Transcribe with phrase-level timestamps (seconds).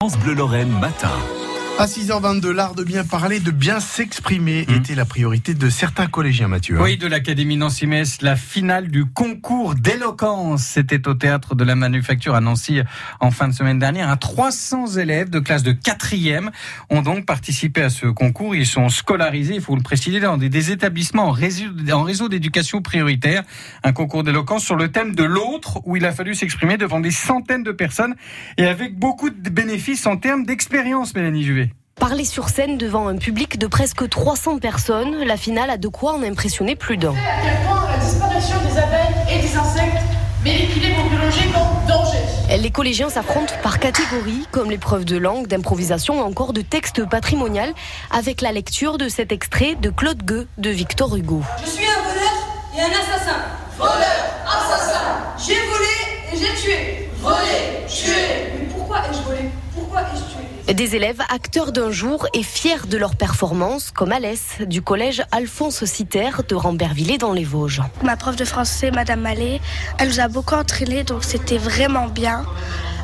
[0.00, 1.37] France Bleu Lorraine matin.
[1.80, 4.74] À 6h22, l'art de bien parler, de bien s'exprimer Mmh.
[4.74, 6.76] était la priorité de certains collégiens, Mathieu.
[6.76, 6.82] hein.
[6.82, 10.64] Oui, de l'Académie Nancy-Metz, la finale du concours d'éloquence.
[10.64, 12.80] C'était au théâtre de la Manufacture à Nancy
[13.20, 14.10] en fin de semaine dernière.
[14.10, 16.50] À 300 élèves de classe de 4e
[16.90, 18.56] ont donc participé à ce concours.
[18.56, 22.28] Ils sont scolarisés, il faut le préciser, dans des, des établissements en réseau, en réseau
[22.28, 23.44] d'éducation prioritaire.
[23.84, 27.12] Un concours d'éloquence sur le thème de l'autre, où il a fallu s'exprimer devant des
[27.12, 28.16] centaines de personnes
[28.56, 31.67] et avec beaucoup de bénéfices en termes d'expérience, Mélanie Juvet.
[31.98, 36.12] Parler sur scène devant un public de presque 300 personnes, la finale a de quoi
[36.12, 37.10] en impressionner plus d'un.
[37.12, 40.08] à quel point la disparition des abeilles et des insectes
[41.10, 42.18] biologique en danger.
[42.58, 47.74] Les collégiens s'affrontent par catégorie, comme l'épreuve de langue, d'improvisation ou encore de texte patrimonial,
[48.10, 51.42] avec la lecture de cet extrait de Claude Gueux de Victor Hugo.
[51.64, 52.32] Je suis un voleur
[52.76, 53.36] et un assassin.
[53.76, 54.27] Voleur,
[60.74, 65.82] Des élèves acteurs d'un jour et fiers de leur performance, comme Alès du collège Alphonse
[65.86, 67.80] Citer de Rambervillers dans les Vosges.
[68.04, 69.62] Ma prof de français, Madame Mallet,
[69.98, 72.44] elle nous a beaucoup entraînés, donc c'était vraiment bien.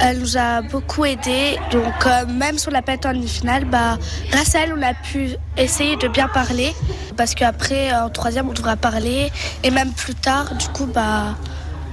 [0.00, 3.96] Elle nous a beaucoup aidés, donc euh, même sur la en demi-finale, bah,
[4.30, 6.74] grâce à elle, on a pu essayer de bien parler,
[7.16, 9.32] parce qu'après, en troisième, on devra parler,
[9.62, 11.36] et même plus tard, du coup, bah,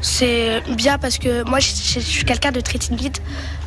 [0.03, 3.17] c'est bien parce que moi, je, je- je suis quelqu'un de très timide,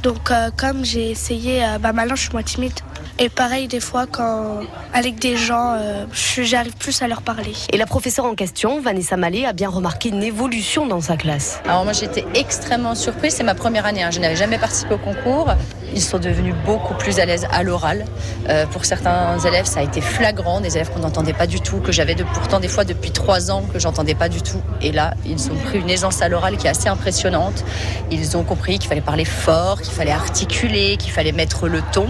[0.02, 2.72] donc euh, comme j'ai essayé, euh, bah, maintenant, je suis moins timide.
[3.18, 4.60] Et pareil, des fois, quand
[4.92, 7.54] avec des gens, euh, je- j'arrive plus à leur parler.
[7.72, 11.60] Et la professeure en question, Vanessa Mallet, a bien remarqué une évolution dans sa classe.
[11.64, 14.10] Alors moi j'étais extrêmement surprise, c'est ma première année, hein.
[14.10, 15.48] je n'avais jamais participé au concours.
[15.94, 18.04] Ils sont devenus beaucoup plus à l'aise à l'oral.
[18.48, 21.78] Euh, pour certains élèves ça a été flagrant, des élèves qu'on n'entendait pas du tout,
[21.78, 24.60] que j'avais pourtant des fois depuis trois ans que j'entendais pas du tout.
[24.82, 27.64] Et là ils ont pris une aisance à l'oral qui est assez impressionnante.
[28.10, 32.06] Ils ont compris qu'il fallait parler fort, qu'il fallait articuler, qu'il fallait mettre le ton.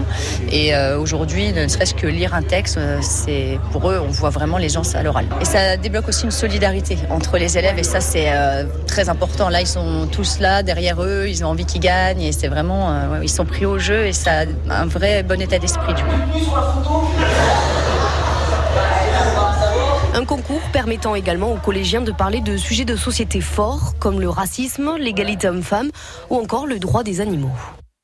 [0.51, 4.29] Et euh, aujourd'hui ne serait-ce que lire un texte, euh, c'est pour eux on voit
[4.29, 5.25] vraiment l'aisance à l'oral.
[5.41, 8.27] Et ça débloque aussi une solidarité entre les élèves et ça c'est
[8.87, 9.49] très important.
[9.49, 13.21] Là, ils sont tous là derrière eux, ils ont envie qu'ils gagnent et c'est vraiment,
[13.21, 15.93] ils sont pris au jeu et ça a un vrai bon état d'esprit.
[20.13, 24.29] Un concours permettant également aux collégiens de parler de sujets de société forts comme le
[24.29, 25.91] racisme, l'égalité homme-femme
[26.29, 27.51] ou encore le droit des animaux.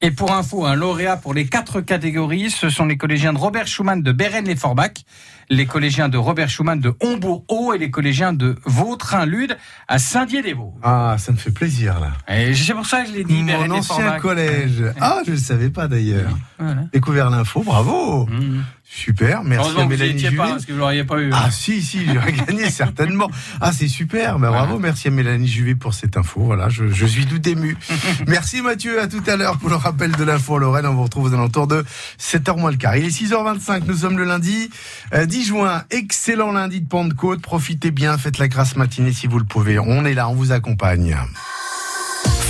[0.06, 3.68] Et pour info, un lauréat pour les quatre catégories, ce sont les collégiens de Robert
[3.68, 5.06] Schumann de Beren-les-Forbach,
[5.50, 10.74] les collégiens de Robert Schumann de Hombourg-Haut et les collégiens de Vautrin-Lude à Saint-Dié-des-Vosges.
[10.84, 12.12] Ah, ça me fait plaisir, là.
[12.28, 14.84] Et c'est pour ça que je l'ai dit, Mon ancien collège.
[15.00, 16.38] Ah, je ne savais pas d'ailleurs.
[16.60, 16.82] Voilà.
[16.92, 18.26] Découvert l'info, bravo.
[18.26, 18.62] Mmh.
[18.86, 20.36] Super, merci à Mélanie Juvet.
[20.36, 21.32] pas, parce que vous l'auriez pas eu.
[21.34, 23.30] Ah si, si, j'aurais gagné certainement.
[23.60, 26.42] Ah c'est super, bah, bravo, merci à Mélanie Juvet pour cette info.
[26.42, 27.76] Voilà, je, je suis tout ému.
[28.28, 30.86] merci Mathieu, à tout à l'heure pour le rappel de l'info Lorraine.
[30.86, 31.84] On vous retrouve aux alentours de
[32.20, 32.96] 7h moins le quart.
[32.96, 34.70] Il est 6h25, nous sommes le lundi
[35.14, 35.84] euh, 10 juin.
[35.90, 39.80] Excellent lundi de Pentecôte, profitez bien, faites la grasse matinée si vous le pouvez.
[39.80, 41.18] On est là, on vous accompagne.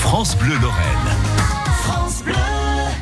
[0.01, 1.17] France Bleu Lorraine.
[1.83, 2.33] France Bleu.